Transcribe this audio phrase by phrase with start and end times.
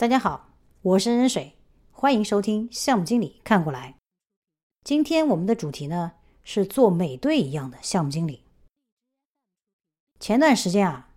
[0.00, 0.48] 大家好，
[0.80, 1.58] 我是任水，
[1.92, 3.96] 欢迎收听项目经理看过来。
[4.82, 6.12] 今天我们的主题呢
[6.42, 8.42] 是做美队一样的项目经理。
[10.18, 11.10] 前段时间啊，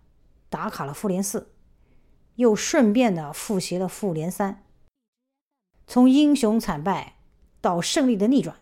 [0.50, 1.54] 打卡了复联四，
[2.34, 4.62] 又顺便的复习了复联三。
[5.86, 7.16] 从英雄惨败
[7.62, 8.54] 到胜利的逆转，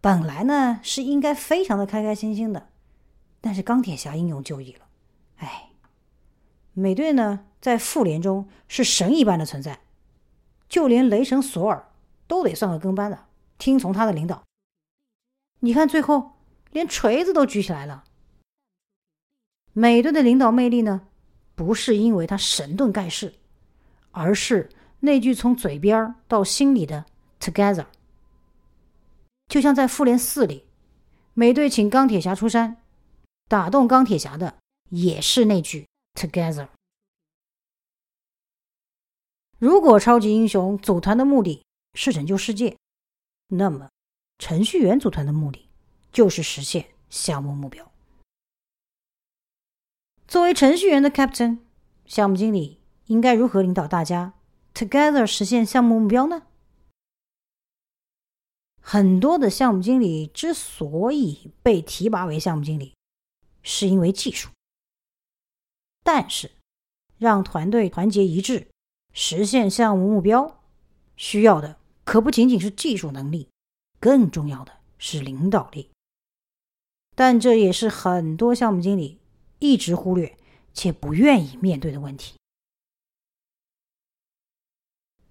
[0.00, 2.70] 本来呢是应该非常的开开心心的，
[3.42, 4.86] 但是钢铁侠英勇就义了，
[5.36, 5.72] 哎。
[6.74, 9.80] 美队呢，在复联中是神一般的存在，
[10.68, 11.88] 就连雷神索尔
[12.26, 13.26] 都得算个跟班的，
[13.58, 14.42] 听从他的领导。
[15.60, 16.32] 你看，最后
[16.72, 18.04] 连锤子都举起来了。
[19.72, 21.08] 美队的领导魅力呢，
[21.54, 23.34] 不是因为他神盾盖世，
[24.10, 24.68] 而是
[25.00, 27.06] 那句从嘴边到心里的
[27.40, 27.86] “together”。
[29.48, 30.64] 就像在复联四里，
[31.34, 32.78] 美队请钢铁侠出山，
[33.48, 34.56] 打动钢铁侠的
[34.88, 35.86] 也是那句。
[36.14, 36.68] Together。
[39.58, 42.76] 如果超级英雄组团的目的是拯救世界，
[43.48, 43.88] 那么
[44.38, 45.68] 程序员组团的目的
[46.12, 47.92] 就是实现项目目标。
[50.26, 51.58] 作为程序员的 Captain，
[52.06, 54.34] 项目经理应该如何领导大家
[54.74, 56.46] Together 实现项目目标呢？
[58.80, 62.94] 很多的项目经理之所以被提拔为项目经理，
[63.62, 64.50] 是因为技术。
[66.04, 66.52] 但是，
[67.18, 68.68] 让团队团结一致，
[69.12, 70.60] 实现项目目标，
[71.16, 73.48] 需要的可不仅仅是技术能力，
[73.98, 75.90] 更重要的是领导力。
[77.16, 79.18] 但这也是很多项目经理
[79.60, 80.36] 一直忽略
[80.74, 82.34] 且不愿意面对的问题。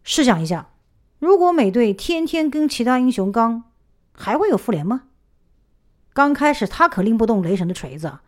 [0.03, 0.73] 试想一下，
[1.19, 3.71] 如果美队天天跟其他英雄刚，
[4.11, 5.09] 还会有复联吗？
[6.13, 8.19] 刚开始他可拎不动雷神的锤子。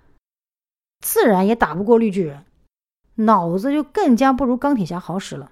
[1.06, 2.48] 自然也打不过绿巨人，
[3.14, 5.52] 脑子就更加不如钢铁侠好使了，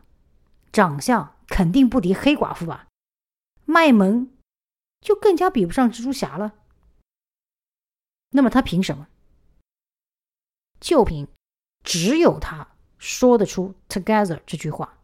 [0.72, 2.88] 长相肯定不敌黑寡妇吧，
[3.63, 4.36] 卖萌
[5.00, 6.56] 就更加比不上蜘蛛侠了。
[8.31, 9.08] 那么他凭什么？
[10.80, 11.28] 就凭
[11.84, 14.97] 只有他说得出 “together” 这句话。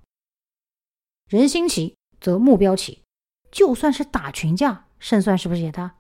[1.28, 3.04] 人心齐则目标齐，
[3.52, 5.98] 就算是打群架，胜算是不是也大？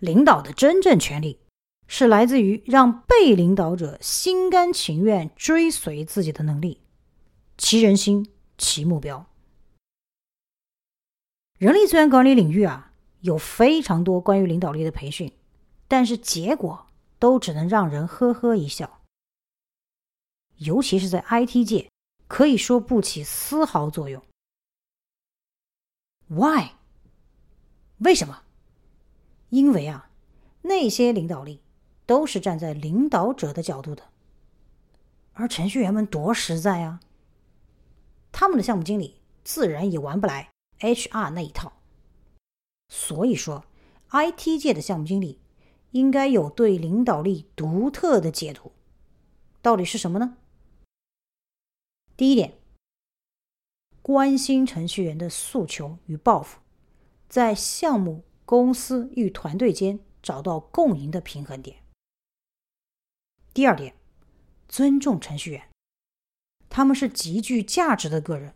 [0.00, 1.38] 领导的真正权利。
[1.90, 6.82] 是来自于让被领导者心甘情愿追随自己的能力，
[7.56, 9.26] 齐人心，齐目标。
[11.56, 15.32] 人力资源管理领域啊，有非常多关于领导力的培训，
[15.88, 16.86] 但是结果
[17.18, 19.00] 都只能让人呵呵一笑。
[20.58, 21.90] 尤其是在 IT 界，
[22.26, 24.22] 可以说不起丝毫作用。
[26.28, 26.72] Why？
[27.98, 28.42] 为什么？
[29.48, 30.10] 因为啊，
[30.62, 31.60] 那些领导力。
[32.08, 34.04] 都是站在领导者的角度的，
[35.34, 37.00] 而程序员们多实在啊！
[38.32, 40.48] 他们的项目经理自然也玩不来
[40.80, 41.74] HR 那一套。
[42.88, 43.66] 所以说
[44.08, 45.38] ，IT 界的项目经理
[45.90, 48.72] 应该有对领导力独特的解读。
[49.60, 50.38] 到底是什么呢？
[52.16, 52.54] 第一点，
[54.00, 56.60] 关心程序员的诉求与抱负，
[57.28, 61.76] 在项目、公司与团队间找到共赢的平衡点。
[63.58, 63.96] 第二点，
[64.68, 65.68] 尊重程序员，
[66.68, 68.54] 他们是极具价值的个人，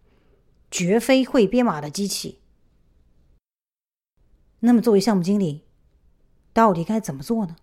[0.70, 2.40] 绝非会编码的机器。
[4.60, 5.64] 那么，作为项目经理，
[6.52, 7.56] 到底该怎么做呢？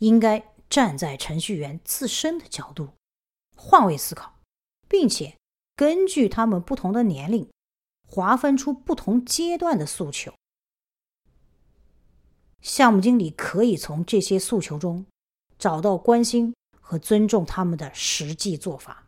[0.00, 2.94] 应该站在程序员自身的角度，
[3.54, 4.40] 换位思考，
[4.88, 5.38] 并且
[5.76, 7.48] 根据他们不同的年龄，
[8.04, 10.34] 划分出不同阶段的诉求。
[12.62, 15.06] 项目经理可以从这些诉求中
[15.58, 19.06] 找到关心和尊重他们的实际做法。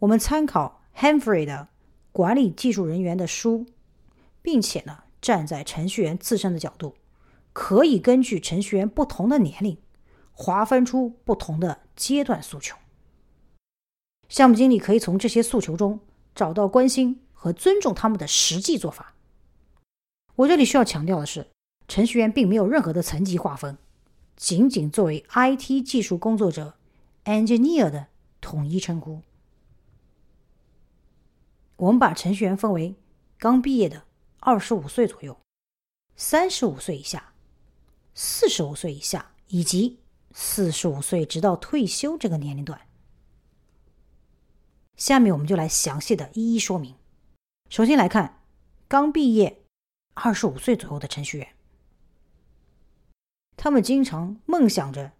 [0.00, 1.68] 我们参考 Henry 的
[2.12, 3.66] 管理技术人员的书，
[4.40, 6.96] 并且呢，站在程序员自身的角度，
[7.52, 9.76] 可以根据程序员不同的年龄，
[10.32, 12.76] 划分出不同的阶段诉求。
[14.28, 16.00] 项目经理可以从这些诉求中
[16.34, 19.14] 找到关心和尊重他们的实际做法。
[20.40, 21.48] 我这里需要强调的是，
[21.86, 23.76] 程序员并没有任何的层级划分，
[24.36, 26.78] 仅仅作为 IT 技术工作者
[27.24, 28.06] （engineer） 的
[28.40, 29.20] 统一称呼。
[31.76, 32.94] 我们把程序员分为
[33.36, 34.04] 刚毕业的
[34.38, 35.38] 二十五岁左右、
[36.16, 37.34] 三十五岁以下、
[38.14, 39.98] 四十五岁以下以及
[40.32, 42.80] 四十五岁直到退休这个年龄段。
[44.96, 46.94] 下面我们就来详细的一一说明。
[47.68, 48.42] 首先来看
[48.88, 49.59] 刚毕业。
[50.14, 51.48] 二十五岁左右的程序员，
[53.56, 55.12] 他们经常梦想着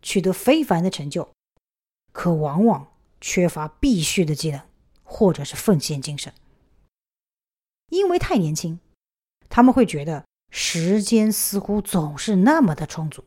[0.00, 1.28] 取得非凡的成就，
[2.12, 4.60] 可往往缺乏必须的技能
[5.02, 6.32] 或者是奉献精神。
[7.90, 8.80] 因为太年轻，
[9.48, 13.24] 他们会觉得时间似乎总是那么的充足，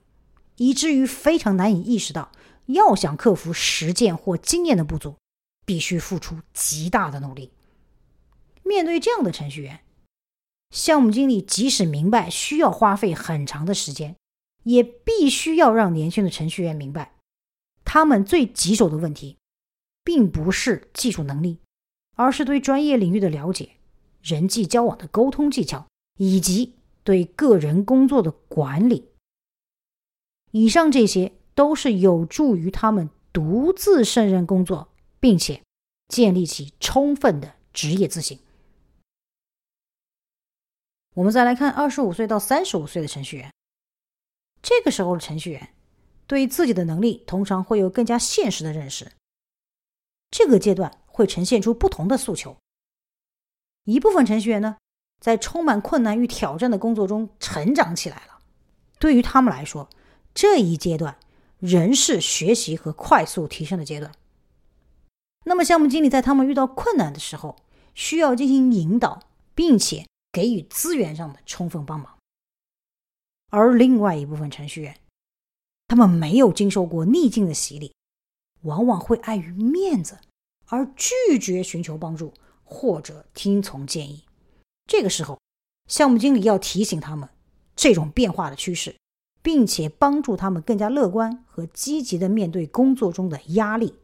[0.57, 2.31] 以至于非常难以意识到，
[2.65, 5.15] 要想克服实践或经验的不足，
[5.65, 7.51] 必须付出极大的努力。
[8.63, 9.79] 面对这样的程序员，
[10.69, 14.15] 项目经理即使明白需要花费很长的时间，
[14.63, 17.15] 也必须要让年轻的程序员明白，
[17.83, 19.37] 他们最棘手的问题，
[20.03, 21.59] 并不是技术能力，
[22.15, 23.77] 而是对专业领域的了解、
[24.21, 25.87] 人际交往的沟通技巧
[26.17, 29.09] 以及对个人工作的管理。
[30.51, 34.89] 以上这些都是有助于他们独自胜任工作，
[35.19, 35.61] 并且
[36.07, 38.39] 建立起充分的职业自信。
[41.19, 43.51] 我们再来看二十五岁到三十五岁的程序员。
[44.61, 45.73] 这个时候的程序员
[46.27, 49.11] 对自己的能力通常会有更加现实的认识。
[50.31, 52.55] 这个阶段会呈现出不同的诉求。
[53.83, 54.77] 一部分程序员呢，
[55.19, 58.39] 在充满困难与挑战的工作中成长起来了。
[58.97, 59.89] 对于他们来说，
[60.33, 61.17] 这一阶段
[61.57, 64.09] 仍是学习和快速提升的阶段。
[65.43, 67.57] 那么，项目经理在他们遇到困难的时候，
[67.93, 69.23] 需要进行引导，
[69.53, 70.07] 并且。
[70.31, 72.17] 给予资源上的充分帮忙，
[73.49, 74.95] 而另外一部分程序员，
[75.87, 77.95] 他们没有经受过逆境的洗礼，
[78.61, 80.19] 往往会碍于面子
[80.67, 82.33] 而拒绝寻求帮助
[82.63, 84.23] 或者听从建议。
[84.85, 85.39] 这个时候，
[85.87, 87.27] 项目经理要提醒他们
[87.75, 88.95] 这种变化的趋势，
[89.41, 93.95] 并且帮助他们更加乐观和积极的面对工作中的压力。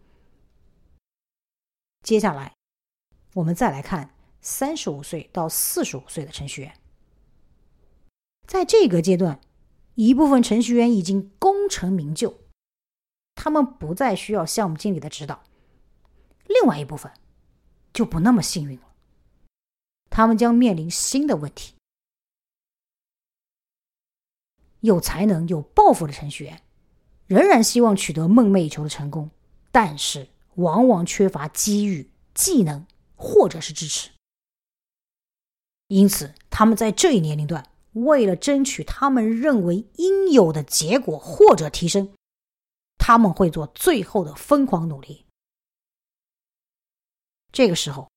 [2.01, 2.55] 接下来，
[3.35, 4.14] 我们再来看。
[4.45, 6.71] 三十五岁到四十五岁的程序员，
[8.45, 9.41] 在这个阶段，
[9.95, 12.41] 一部分程序员已经功成名就，
[13.33, 15.37] 他们不再需要项目经理的指导；
[16.45, 17.11] 另外一部分
[17.91, 18.93] 就不那么幸运了，
[20.11, 21.73] 他们将面临新的问题。
[24.81, 26.61] 有才能、有抱负的程序员
[27.25, 29.31] 仍然希望取得梦寐以求的成功，
[29.71, 34.11] 但是往往缺乏机遇、技能或者是支持。
[35.87, 42.11] 因此，他们在这一年龄段，为了争取他们认为应有的结果或者提升，
[42.97, 45.25] 他们会做最后的疯狂努力。
[47.51, 48.09] 这个时候，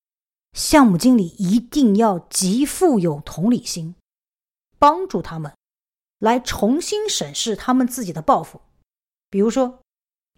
[0.53, 3.93] 项目经理一定要极富有同理心，
[4.79, 5.53] 帮助他们
[6.17, 8.61] 来重新审视他们自己的抱负。
[9.29, 9.79] 比如说，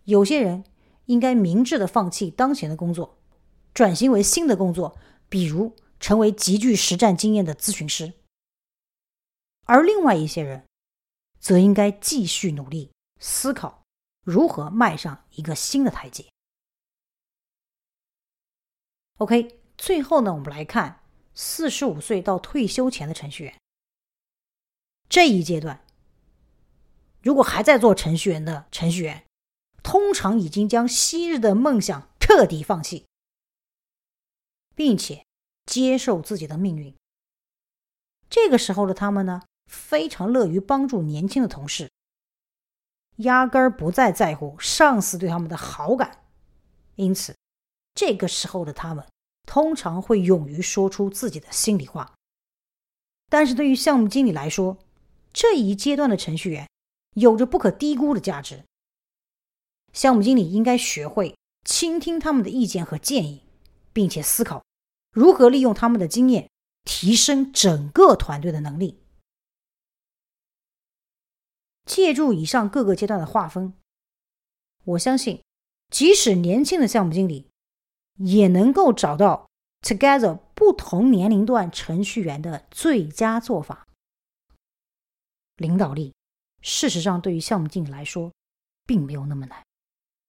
[0.04, 0.66] 有些人
[1.06, 3.18] 应该明智的放弃当前的工作，
[3.74, 4.98] 转型为新的工作，
[5.30, 5.74] 比如。
[6.02, 8.12] 成为极具实战经验的咨询师，
[9.66, 10.66] 而另外一些人，
[11.40, 13.84] 则应该继续努力思考
[14.26, 16.26] 如何迈上一个新的台阶。
[19.20, 21.04] OK，最后呢，我们来看
[21.36, 23.62] 四十五岁到退休前的程序员。
[25.08, 25.86] 这一阶段，
[27.22, 29.28] 如果还在做程序员的程序员，
[29.84, 33.06] 通常已经将昔日的梦想彻底放弃，
[34.76, 35.24] 并且。
[35.72, 36.94] 接受自己的命运。
[38.30, 41.90] 这个时候的他们呢，非常乐于帮助年轻的同事，
[43.18, 46.26] 压根儿不再在乎上司对他们的好感。
[46.96, 47.38] 因此，
[47.96, 49.08] 这个时候的他们
[49.48, 52.14] 通常会勇于说出自己的心里话。
[53.30, 54.78] 但是对于项目经理来说，
[55.32, 56.68] 这一阶段的程序员
[57.16, 58.66] 有着不可低估的价值。
[59.94, 63.44] 项目经理应该学会倾听他们的意见和建议，
[63.94, 64.62] 并且思考。
[65.12, 66.50] 如何利用他们的经验
[66.84, 69.00] 提升整个团队的能力？
[71.86, 73.74] 借助以上各个阶段的划分，
[74.84, 75.44] 我相信，
[75.90, 77.50] 即使年轻的项目经理，
[78.18, 79.50] 也能够找到
[79.82, 83.88] Together 不同年龄段程序员的最佳做法。
[85.58, 86.14] 领导力，
[86.62, 88.32] 事实上对于项目经理来说，
[88.86, 89.62] 并没有那么难。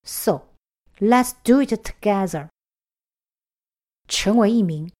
[0.04, 0.48] So
[0.98, 2.48] let's do it together.
[4.08, 4.90] 成为一名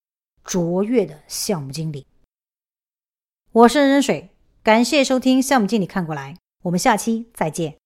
[0.45, 2.07] 卓越的项目经理。
[3.53, 4.31] 我是任水，
[4.63, 7.82] 感谢收听《项目经理看过来》，我们下期再见。